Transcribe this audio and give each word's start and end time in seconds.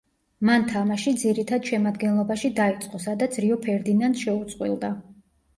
მან 0.49 0.63
თამაში 0.69 1.11
ძირითად 1.23 1.69
შემადგენლობაში 1.73 2.51
დაიწყო, 2.61 3.03
სადაც 3.05 3.39
რიო 3.47 3.59
ფერდინანდს 3.67 4.25
შეუწყვილდა. 4.29 4.91